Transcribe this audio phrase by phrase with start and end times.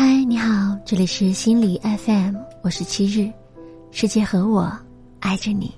[0.00, 3.28] 嗨，你好，这里是心理 FM，我是七日，
[3.90, 4.70] 世界和我
[5.18, 5.74] 爱着你。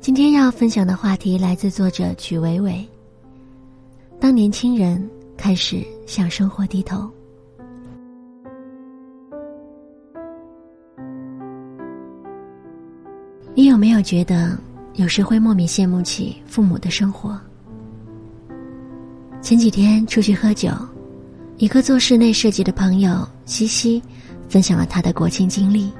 [0.00, 2.88] 今天要分享的话题来自作者曲伟伟。
[4.20, 5.04] 当年轻人
[5.36, 7.10] 开始向生活低头，
[13.52, 14.56] 你有没有觉得
[14.94, 17.36] 有时会莫名羡慕起父母的生活？
[19.42, 20.70] 前几天出去喝酒，
[21.60, 24.02] 一个做室内设计的朋友西西
[24.48, 25.92] 分享了她的国庆经历。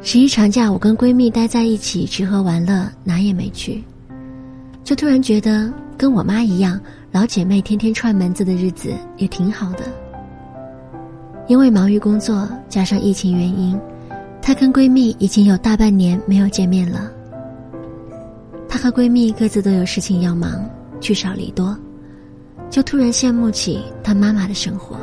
[0.00, 3.82] 十一长假，我跟闺蜜待在一起吃喝玩乐，哪也没去，
[4.84, 6.80] 就突然觉得跟我妈一样，
[7.10, 9.80] 老姐妹天天串门子的日子也挺好的。
[11.48, 13.76] 因为忙于工作，加上疫情原因，
[14.40, 17.10] 她跟闺蜜已经有大半年没有见面了。
[18.68, 20.64] 她和闺蜜各自都有事情要忙。
[21.00, 21.76] 聚少离多，
[22.70, 24.96] 就突然羡慕起他妈妈的生活。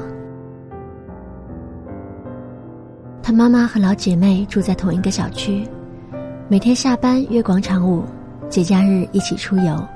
[3.22, 5.68] 他妈妈和老姐妹住在同一个小区，
[6.48, 8.04] 每天下班约广场舞，
[8.50, 9.88] 节假日一起出游，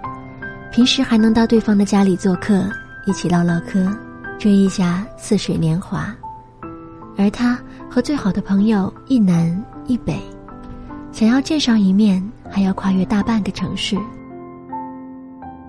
[0.72, 2.64] 平时还能到对方的家里做客，
[3.06, 3.88] 一起唠唠嗑，
[4.40, 6.12] 追一下似水年华。
[7.18, 10.20] 而他和最好的朋友一南一北，
[11.12, 13.96] 想要见上一面，还要跨越大半个城市。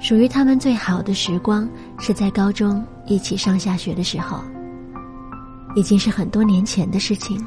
[0.01, 4.41] 属于他们最好的时光，是在高中一起上下学的时候，
[5.77, 7.47] 已经是很多年前的事情。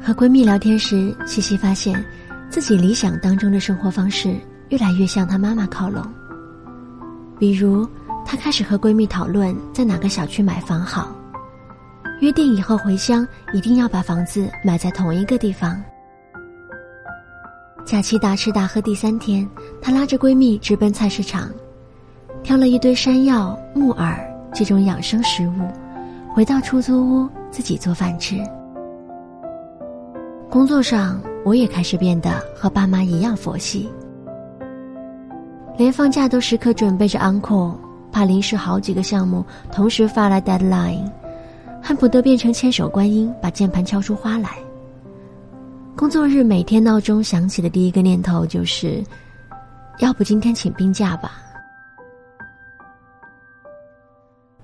[0.00, 2.04] 和闺蜜聊天时，西西发现，
[2.50, 4.36] 自己理想当中的生活方式
[4.68, 6.02] 越来越向她妈妈靠拢。
[7.38, 7.88] 比如，
[8.24, 11.10] 她开始和闺蜜讨论在哪个小区买房好，
[12.20, 15.82] 约定以后回乡一定要把房子买在同一个地方。
[17.84, 19.48] 假期大吃大喝第三天，
[19.80, 21.50] 她拉着闺蜜直奔菜市场，
[22.42, 24.18] 挑了一堆山药、木耳
[24.52, 25.68] 这种养生食物，
[26.34, 28.36] 回到出租屋自己做饭吃。
[30.50, 33.88] 工作上，我也开始变得和爸妈一样佛系，
[35.76, 37.74] 连放假都时刻准备着 uncle，
[38.10, 41.10] 怕临时好几个项目同时发来 deadline，
[41.82, 44.56] 恨不得变成千手观音，把键盘敲出花来。
[45.94, 49.02] 工作日每天闹钟响起的第一个念头就是，
[49.98, 51.42] 要不今天请病假吧。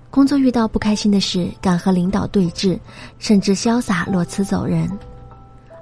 [0.09, 2.79] 工作遇到不开心的事，敢和领导对峙，
[3.19, 4.89] 甚至潇洒裸辞走人。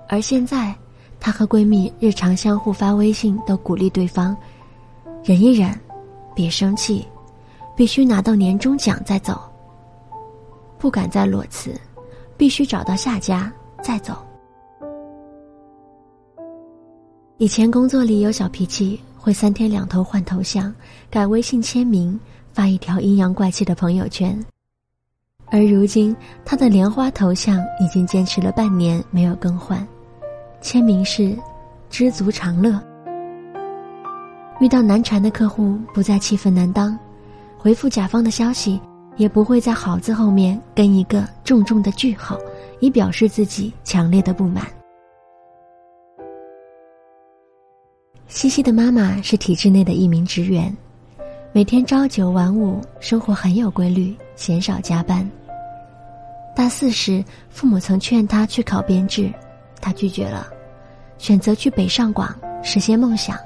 [0.09, 0.74] 而现在，
[1.19, 4.36] 她和闺蜜日常相互发微信，都鼓励对方
[5.24, 5.80] 忍一忍，
[6.34, 7.08] 别生气，
[7.75, 9.40] 必须拿到年终奖再走。
[10.80, 11.80] 不敢再裸辞，
[12.36, 13.53] 必须找到下家
[13.84, 14.18] 再走。
[17.38, 20.75] 以前工作里有小脾气，会三天两头换头像、
[21.09, 22.19] 改微信签名、
[22.51, 24.38] 发一条阴阳怪气的朋友圈。
[25.45, 26.13] 而如今，
[26.44, 29.88] 他的莲花头像已经坚持了半年没有更换，
[30.59, 31.33] 签名是
[31.89, 32.78] “知足常乐”。
[34.59, 37.00] 遇到难缠的客户，不再气愤难当，
[37.57, 38.78] 回复甲方的消息
[39.16, 42.38] 也不会在“好”字后面跟一个重重的句号，
[42.81, 44.67] 以表示自己强烈的不满。
[48.33, 50.75] 西西的妈妈是体制内的一名职员，
[51.51, 55.29] 每天朝九晚五，生活很有规律，鲜少加班。
[56.55, 59.31] 大四时，父母曾劝他去考编制，
[59.79, 60.47] 他拒绝了，
[61.19, 63.38] 选择去北上广实现梦想。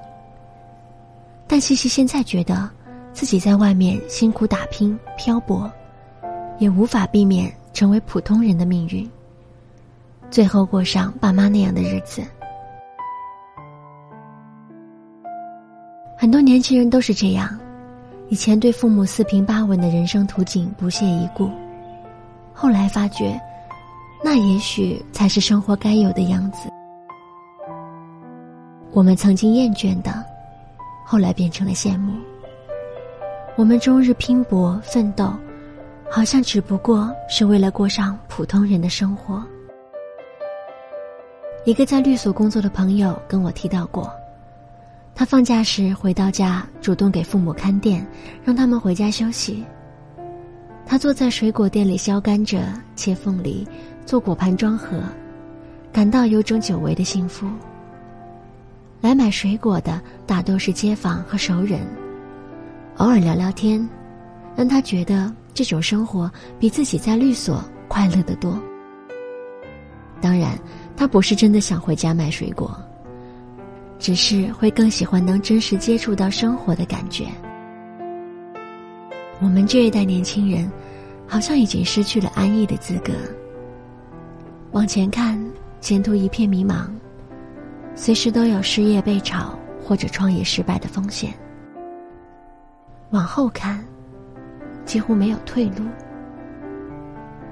[1.47, 2.67] 但西西现在觉得，
[3.11, 5.69] 自己在外面辛苦打拼漂泊，
[6.59, 9.07] 也无法避免成为普通人的命运，
[10.31, 12.23] 最后过上爸妈那样的日子。
[16.19, 17.47] 很多年轻人都是这样，
[18.29, 21.47] 以前对父母四平八稳的人生图景不屑一顾，
[22.51, 23.39] 后来发觉，
[24.23, 26.69] 那也许才是生活该有的样子。
[28.93, 30.11] 我们曾经厌倦的，
[31.05, 32.11] 后来变成了羡慕。
[33.55, 35.31] 我们终日拼搏奋斗，
[36.09, 39.43] 好像只不过是为了过上普通人的生活。
[41.63, 44.11] 一个在律所工作的朋友跟我提到过。
[45.19, 48.05] 他放假时回到家，主动给父母看店，
[48.43, 49.65] 让他们回家休息。
[50.85, 52.61] 他坐在水果店里削甘蔗、
[52.95, 53.67] 切凤梨、
[54.05, 55.01] 做果盘装盒，
[55.91, 57.47] 感到有种久违的幸福。
[59.01, 61.79] 来买水果的大都是街坊和熟人，
[62.97, 63.89] 偶尔聊聊天，
[64.55, 68.55] 让他觉得这种生活比自己在律所快乐得多。
[70.21, 70.55] 当然，
[70.95, 72.79] 他不是真的想回家买水果。
[73.99, 77.25] 只是会更喜欢能真实接触到生活的感觉。
[79.39, 80.71] 我们这一代年轻人，
[81.27, 83.13] 好像已经失去了安逸的资格。
[84.71, 85.39] 往前看，
[85.79, 86.87] 前途一片迷茫，
[87.95, 91.31] 随时都有失业被炒或者创业失败的风险；
[93.11, 93.83] 往后看，
[94.85, 95.85] 几乎没有退路。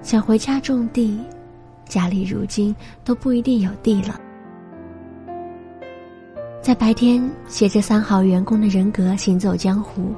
[0.02, 1.20] 想回家种地，
[1.86, 4.20] 家里如今都不一定有地了。
[6.66, 10.12] 在白天写着三好员工的人格行走江湖。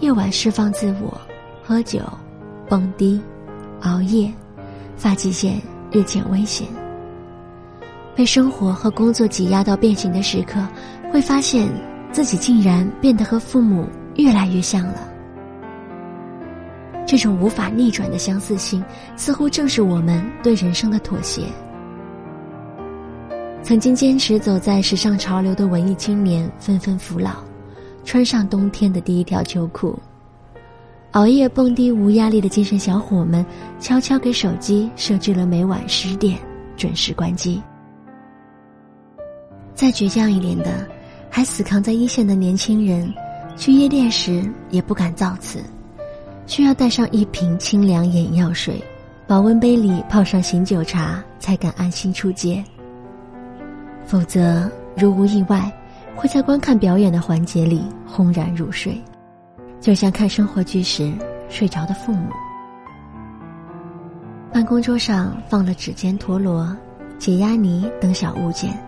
[0.00, 1.16] 夜晚释放自我，
[1.62, 2.00] 喝酒、
[2.68, 3.22] 蹦迪、
[3.82, 4.28] 熬夜，
[4.96, 5.62] 发际线
[5.92, 6.66] 日渐危险。
[8.12, 10.58] 被生活和工作挤压到变形的时刻，
[11.12, 11.68] 会发现
[12.10, 13.86] 自己竟然变得和父母
[14.16, 15.08] 越来越像了。
[17.06, 21.44] 这种无法逆转的相似性，似乎正是我们对人生的妥协。
[23.62, 27.30] 曾经坚持走在时尚潮流的文艺青年，纷纷服老。
[28.04, 29.96] 穿上冬天的第一条秋裤，
[31.12, 33.46] 熬夜蹦迪无压力的精神小伙们，
[33.78, 36.36] 悄悄给手机设置了每晚十点
[36.76, 37.62] 准时关机。
[39.72, 40.84] 再倔强一点的，
[41.30, 43.14] 还死扛在一线的年轻人，
[43.56, 45.62] 去夜店时也不敢造次，
[46.48, 48.82] 需要带上一瓶清凉眼药水，
[49.28, 52.62] 保温杯里泡上醒酒茶，才敢安心出街。
[54.06, 55.70] 否则，如无意外。
[56.14, 59.02] 会在观看表演的环节里轰然入睡，
[59.80, 61.10] 就像看生活剧时
[61.48, 62.28] 睡着的父母。
[64.52, 66.76] 办公桌上放了指尖陀螺、
[67.18, 68.78] 解压泥等小物件，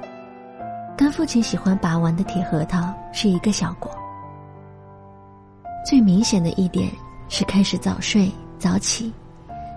[0.98, 3.90] 跟父亲喜欢把玩的铁核桃是一个效果。
[5.84, 6.90] 最明显的一点
[7.30, 9.10] 是开始早睡早起，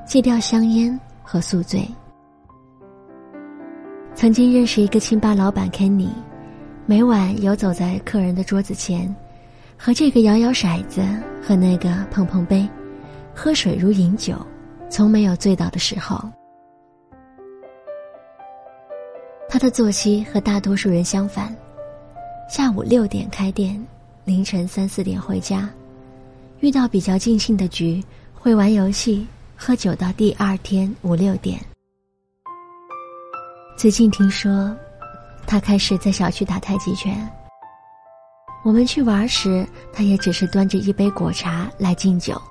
[0.05, 1.87] 戒掉香烟和宿醉。
[4.17, 6.09] 曾经认识一个清吧老板 Kenny。
[6.87, 9.15] 每晚游走在客人的桌子前，
[9.77, 11.05] 和这个摇摇骰子，
[11.39, 12.67] 和那个碰碰杯，
[13.35, 14.35] 喝水如饮酒，
[14.89, 16.19] 从没有醉倒的时候。
[19.47, 21.55] 他的作息和大多数人相反，
[22.49, 23.79] 下午六点开店，
[24.25, 25.69] 凌晨三四点回家，
[26.61, 28.03] 遇到比较尽兴的局，
[28.33, 31.59] 会玩游戏、喝酒到第二天五六点。
[33.77, 34.75] 最近听说。
[35.45, 37.15] 他开始在小区打太极拳。
[38.65, 42.41] 我们去玩时，他也只是端着一杯果茶来敬酒。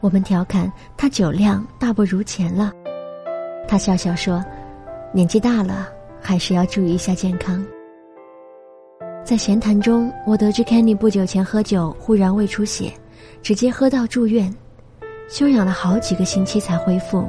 [0.00, 2.72] 我们调侃他酒量大不如前了，
[3.68, 4.42] 他笑笑说
[5.12, 5.86] ：“年纪大了，
[6.20, 7.64] 还是要注意一下健康。”
[9.22, 12.90] 在闲谈中，我得知 Kenny 不久前喝酒忽然胃出血，
[13.42, 14.52] 直接喝到住院，
[15.28, 17.28] 休养了好几个星期才恢复。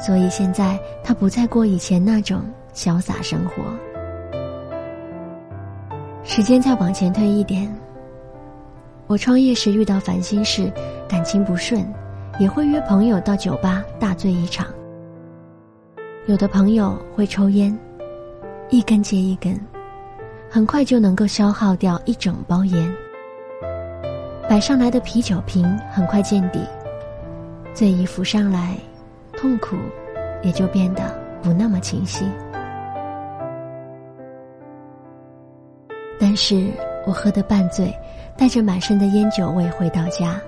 [0.00, 2.42] 所以现在他不再过以前那种。
[2.72, 3.64] 潇洒生活。
[6.22, 7.68] 时间再往前推一点，
[9.08, 10.72] 我创业时遇到烦心事，
[11.08, 11.84] 感情不顺，
[12.38, 14.68] 也会约朋友到酒吧大醉一场。
[16.26, 17.76] 有的朋友会抽烟，
[18.70, 19.58] 一根接一根，
[20.48, 22.94] 很快就能够消耗掉一整包烟。
[24.48, 26.60] 摆上来的啤酒瓶很快见底，
[27.74, 28.76] 醉意浮上来，
[29.40, 29.74] 痛苦
[30.42, 31.02] 也就变得
[31.42, 32.26] 不那么清晰。
[36.18, 36.66] 但是
[37.06, 37.90] 我喝得半醉，
[38.36, 40.38] 带着满身的烟酒味回到家，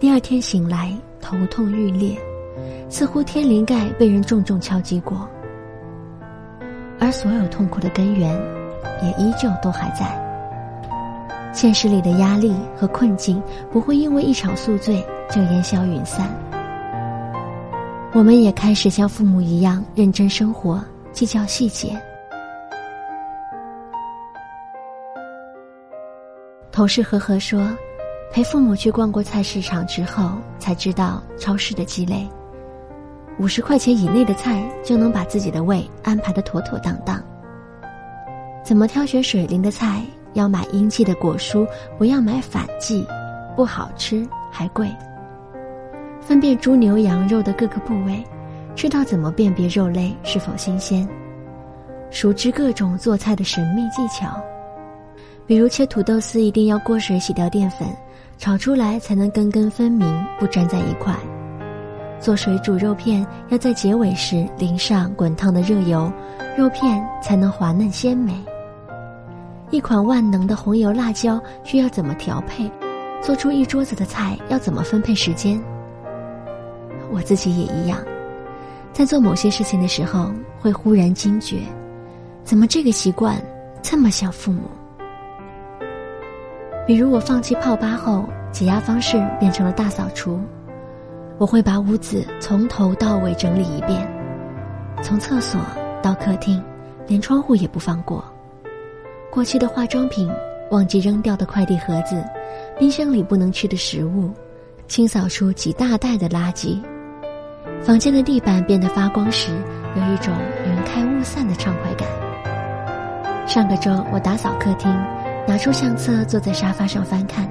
[0.00, 2.16] 第二天醒来头痛欲裂，
[2.88, 5.28] 似乎天灵盖被人重重敲击过。
[6.98, 8.34] 而所有痛苦的根源，
[9.02, 10.18] 也依旧都还在。
[11.52, 16.26] 现实里的压力和困境不会因为一场宿醉就烟消云散。
[18.14, 20.80] 我们也开始像父母一样认真生活，
[21.12, 22.00] 计较细节。
[26.70, 27.68] 同事呵呵说
[28.30, 30.30] ：“陪父母去逛过菜市场之后，
[30.60, 32.24] 才知道超市的鸡肋。
[33.40, 37.20] 五十块钱以内的菜就能把自己的胃安排的妥妥当当。
[38.64, 40.00] 怎么挑选水灵的菜？
[40.34, 41.66] 要买应季的果蔬，
[41.98, 43.04] 不要买反季，
[43.56, 44.88] 不好吃还贵。
[46.26, 48.24] 分辨猪牛羊肉的各个部位，
[48.74, 51.06] 知道怎么辨别肉类是否新鲜，
[52.10, 54.42] 熟知各种做菜的神秘技巧。”
[55.46, 57.86] 比如切土豆丝一定要过水洗掉淀粉，
[58.38, 61.14] 炒出来才能根根分明，不粘在一块。
[62.18, 66.10] 做水煮肉片要在结尾时淋上滚烫的热油，
[66.56, 68.32] 肉片才能滑嫩鲜美。
[69.70, 72.70] 一款万能的红油辣椒需要怎么调配？
[73.20, 75.62] 做出一桌子的菜要怎么分配时间？
[77.14, 77.98] 我自己也一样，
[78.92, 81.58] 在做某些事情的时候会忽然惊觉，
[82.42, 83.40] 怎么这个习惯
[83.80, 84.62] 这么像父母？
[86.88, 90.40] 比如我放弃泡吧后，解压方式变成了大扫除。
[91.38, 94.06] 我会把屋子从头到尾整理一遍，
[95.02, 95.60] 从厕所
[96.02, 96.62] 到客厅，
[97.06, 98.24] 连窗户也不放过。
[99.30, 100.28] 过期的化妆品，
[100.70, 102.22] 忘记扔掉的快递盒子，
[102.78, 104.30] 冰箱里不能吃的食物，
[104.88, 106.80] 清扫出几大袋的垃圾。
[107.82, 109.52] 房间的地板变得发光时，
[109.94, 110.34] 有一种
[110.66, 112.08] 云开雾散的畅快感。
[113.46, 114.90] 上个周我打扫客厅，
[115.46, 117.46] 拿出相册坐在沙发上翻看，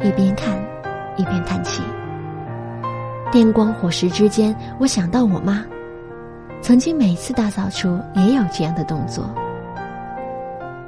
[0.00, 0.56] 一边看，
[1.16, 1.82] 一边叹气。
[3.32, 5.64] 电光火石之间，我想到我妈，
[6.62, 9.28] 曾经每次大扫除也有这样的动作。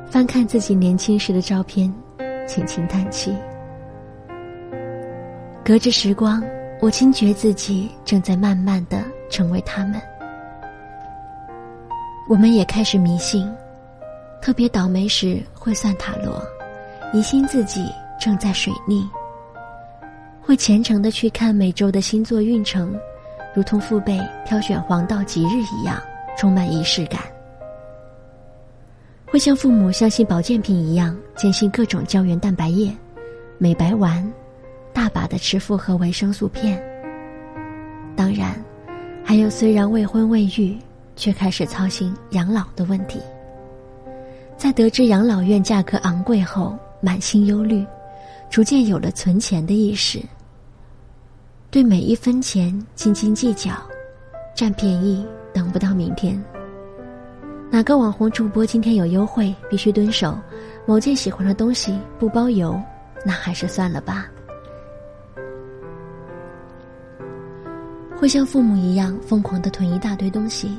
[0.08, 1.92] 翻看自己年轻时的照片，
[2.46, 3.34] 轻轻叹气。
[5.64, 6.40] 隔着时光，
[6.80, 10.00] 我惊觉自己正在慢慢的成为他们。
[12.28, 13.50] 我们也开始迷信，
[14.42, 16.42] 特别倒霉时会算塔罗，
[17.12, 17.86] 疑心自己
[18.20, 19.08] 正在水逆。
[20.42, 22.94] 会虔诚的去看每周的星座运程，
[23.54, 26.00] 如同父辈挑选黄道吉日一样，
[26.36, 27.20] 充满仪式感。
[29.26, 32.94] 会像父母相信保健品一样，坚信各种胶原蛋白液、
[33.58, 34.24] 美白丸，
[34.96, 36.82] 大把的吃复合维生素片。
[38.16, 38.56] 当然，
[39.22, 40.74] 还有虽然未婚未育，
[41.16, 43.20] 却开始操心养老的问题。
[44.56, 47.84] 在得知养老院价格昂贵后，满心忧虑，
[48.48, 50.18] 逐渐有了存钱的意识。
[51.70, 53.72] 对每一分钱斤斤计较，
[54.54, 56.42] 占便宜等不到明天。
[57.70, 60.32] 哪个网红主播今天有优惠，必须蹲守；
[60.86, 62.80] 某件喜欢的东西不包邮，
[63.26, 64.26] 那还是算了吧。
[68.18, 70.76] 会像父母一样疯狂的囤一大堆东西，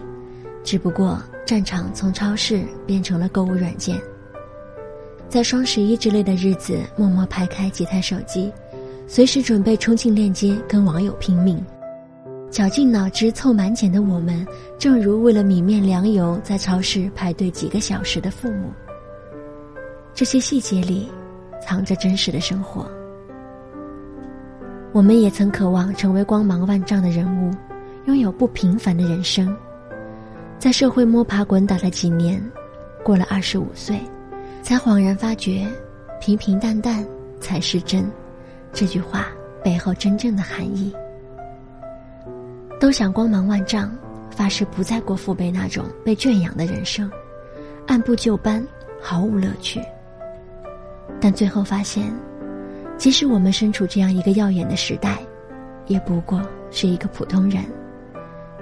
[0.63, 3.99] 只不过战场从超市变成了购物软件。
[5.29, 8.51] 在双十一之类的日子，默默拍开几台手机，
[9.07, 11.63] 随时准备冲进链接跟网友拼命。
[12.49, 14.45] 绞尽脑汁凑满减的我们，
[14.79, 18.71] 正如为了米面粮油在超市排队几个小时的父母。
[20.13, 21.11] 这些细节里，
[21.61, 22.89] 藏着真实的生活。
[24.93, 27.53] 我们也曾渴望成为光芒万丈的人物，
[28.05, 29.55] 拥有不平凡的人生。
[30.57, 32.41] 在社会摸爬滚打了几年，
[33.03, 33.99] 过了二十五岁，
[34.63, 35.67] 才恍然发觉，
[36.19, 37.05] 平平淡淡
[37.39, 38.09] 才是真。
[38.73, 39.27] 这句话
[39.63, 40.93] 背后真正的含义。
[42.79, 43.95] 都想光芒万丈，
[44.31, 47.11] 发誓不再过父辈那种被圈养的人生，
[47.87, 48.65] 按部就班，
[49.01, 49.81] 毫无乐趣。
[51.19, 52.11] 但最后发现，
[52.97, 55.19] 即使我们身处这样一个耀眼的时代，
[55.85, 57.63] 也不过是一个普通人。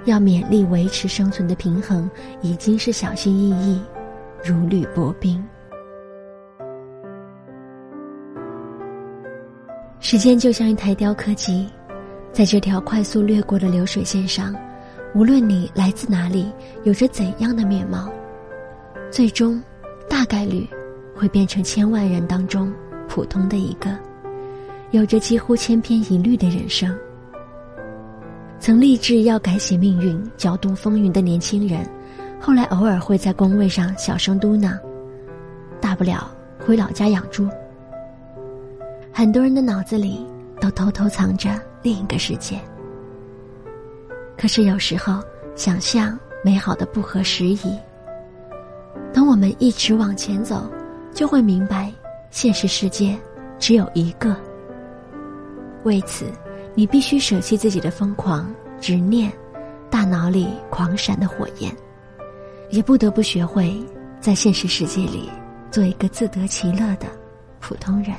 [0.04, 2.08] 要勉力维持生存的平衡，
[2.42, 3.80] 已经是小心翼翼，
[4.44, 5.42] 如履薄冰。
[9.98, 11.68] 时间就像一台雕刻机。
[12.30, 14.54] 在这条快速掠过的流水线上，
[15.14, 16.52] 无论你来自哪里，
[16.84, 18.12] 有着怎样的面貌，
[19.10, 19.60] 最终，
[20.06, 20.68] 大概率
[21.14, 22.70] 会变成千万人当中
[23.08, 23.98] 普通的一个，
[24.90, 26.96] 有着几乎千篇一律的人生。
[28.58, 31.88] 曾立志要改写命运、搅动风云的年轻人，
[32.40, 34.78] 后来偶尔会在工位上小声嘟囔
[35.80, 36.30] ：“大不了
[36.64, 37.48] 回老家养猪。”
[39.12, 40.26] 很多人的脑子里
[40.60, 41.50] 都偷偷藏着。
[41.82, 42.58] 另一个世界。
[44.36, 45.22] 可是有时候，
[45.54, 47.78] 想象美好的不合时宜。
[49.12, 50.68] 等我们一直往前走，
[51.14, 51.92] 就会明白，
[52.32, 53.16] 现实世界
[53.56, 54.36] 只有一个。
[55.86, 56.32] 为此，
[56.74, 59.32] 你必须舍弃自己的疯狂执念，
[59.88, 61.72] 大脑里狂闪的火焰，
[62.70, 63.72] 也不得不学会
[64.20, 65.30] 在现实世界里
[65.70, 67.06] 做一个自得其乐的
[67.60, 68.12] 普通人。